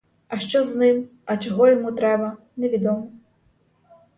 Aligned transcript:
А 0.27 0.39
що 0.39 0.63
з 0.63 0.75
ним, 0.75 1.09
а 1.25 1.37
чого 1.37 1.67
йому 1.67 1.91
треба, 1.91 2.37
невідомо. 2.57 3.11